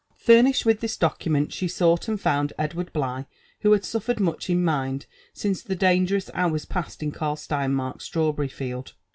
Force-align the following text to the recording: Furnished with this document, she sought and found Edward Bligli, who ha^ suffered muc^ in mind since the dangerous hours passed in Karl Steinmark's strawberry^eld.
Furnished 0.17 0.65
with 0.65 0.79
this 0.79 0.97
document, 0.97 1.53
she 1.53 1.67
sought 1.67 2.07
and 2.07 2.19
found 2.19 2.53
Edward 2.57 2.91
Bligli, 2.91 3.27
who 3.59 3.69
ha^ 3.69 3.83
suffered 3.83 4.17
muc^ 4.17 4.49
in 4.49 4.63
mind 4.63 5.05
since 5.31 5.61
the 5.61 5.75
dangerous 5.75 6.31
hours 6.33 6.65
passed 6.65 7.03
in 7.03 7.11
Karl 7.11 7.35
Steinmark's 7.35 8.09
strawberry^eld. 8.09 8.93